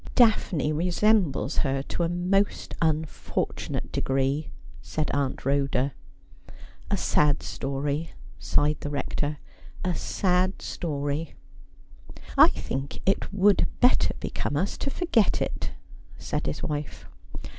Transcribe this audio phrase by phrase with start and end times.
[0.15, 4.49] 'Daphne resembles her to a most unfortunate degree,'
[4.81, 5.93] said Aunt Rhoda.'
[6.89, 9.37] A sad story,''sighed the Rector;'
[9.85, 11.35] a sad story.'
[12.35, 15.69] 'I think it would better become us to forget it,'
[16.17, 17.05] said his wife.